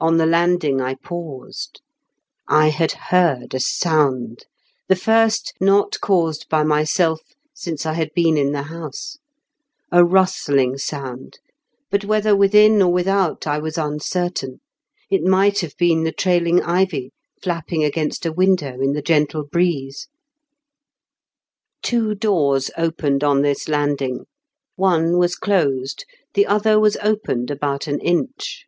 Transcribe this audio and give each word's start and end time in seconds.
On 0.00 0.16
the 0.16 0.26
landing 0.26 0.80
I 0.80 0.96
paused. 0.96 1.80
I 2.48 2.70
had 2.70 2.90
heard 2.90 3.54
a 3.54 3.60
sound— 3.60 4.46
the 4.88 4.96
first 4.96 5.52
not 5.60 6.00
caused 6.00 6.48
by 6.48 6.64
myself 6.64 7.20
since 7.54 7.86
I 7.86 7.92
had 7.92 8.10
been 8.12 8.36
in 8.36 8.50
the 8.50 8.64
house— 8.64 9.18
a 9.92 10.04
rustling 10.04 10.76
sound, 10.76 11.38
but 11.88 12.04
whether 12.04 12.34
within 12.34 12.82
or 12.82 12.92
without 12.92 13.46
I 13.46 13.60
was 13.60 13.78
uncertain 13.78 14.60
It 15.08 15.22
might 15.22 15.60
have 15.60 15.76
been 15.76 16.02
the 16.02 16.10
trailing 16.10 16.60
ivy 16.60 17.12
flapping 17.40 17.84
against 17.84 18.26
a 18.26 18.32
window 18.32 18.80
in 18.80 18.92
the 18.94 19.02
gentle 19.02 19.44
breeze. 19.44 20.08
240 21.82 21.94
IN 21.94 22.18
KENT 22.18 22.18
WITH 22.18 22.18
0HAELE8 22.18 22.18
BIGKEN8. 22.18 22.18
Two 22.18 22.18
doors 22.18 22.70
opened 22.76 23.22
on 23.22 23.42
this 23.42 23.68
landing. 23.68 24.24
One 24.74 25.16
was 25.16 25.36
closed, 25.36 26.04
the 26.34 26.48
other 26.48 26.80
was 26.80 26.96
opened 26.96 27.52
about 27.52 27.86
an 27.86 28.00
inch. 28.00 28.66